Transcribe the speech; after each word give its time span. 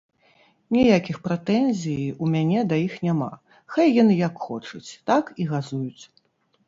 Ніякіх 0.75 1.17
прэтэнзій 1.27 2.07
у 2.25 2.31
мяне 2.35 2.63
да 2.71 2.75
іх 2.87 2.97
няма, 3.09 3.29
хай 3.75 3.95
яны 4.01 4.13
як 4.27 4.35
хочуць, 4.47 4.85
так 5.13 5.31
і 5.45 5.49
газуюць. 5.53 6.03